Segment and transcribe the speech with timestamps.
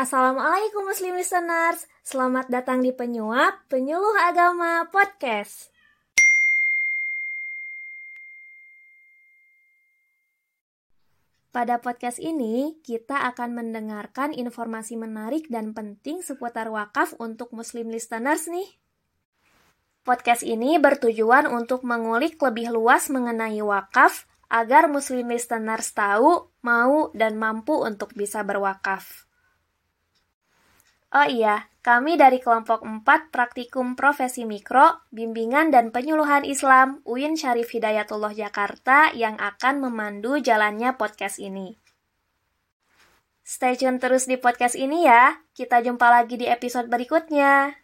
[0.00, 5.68] Assalamualaikum Muslim Listeners, selamat datang di Penyuap Penyuluh Agama Podcast.
[11.52, 18.48] Pada podcast ini, kita akan mendengarkan informasi menarik dan penting seputar wakaf untuk Muslim Listeners
[18.48, 18.72] nih.
[20.08, 27.36] Podcast ini bertujuan untuk mengulik lebih luas mengenai wakaf agar Muslim Listeners tahu, mau, dan
[27.36, 29.28] mampu untuk bisa berwakaf.
[31.10, 37.74] Oh iya, kami dari kelompok 4 Praktikum Profesi Mikro, Bimbingan dan Penyuluhan Islam UIN Syarif
[37.74, 41.74] Hidayatullah Jakarta yang akan memandu jalannya podcast ini.
[43.42, 45.34] Stay tune terus di podcast ini ya.
[45.50, 47.74] Kita jumpa lagi di episode berikutnya.